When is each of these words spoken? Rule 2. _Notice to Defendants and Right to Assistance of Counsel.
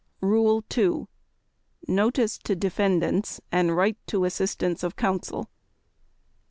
Rule 0.23 0.63
2. 0.67 1.07
_Notice 1.87 2.41
to 2.41 2.55
Defendants 2.55 3.39
and 3.51 3.77
Right 3.77 3.99
to 4.07 4.25
Assistance 4.25 4.81
of 4.81 4.95
Counsel. 4.95 5.51